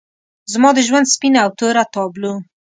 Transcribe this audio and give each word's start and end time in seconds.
زما 0.51 0.69
د 0.73 0.79
ژوند 0.87 1.11
سپینه 1.13 1.39
او 1.45 1.49
توره 1.59 1.83
تابلو 1.95 2.33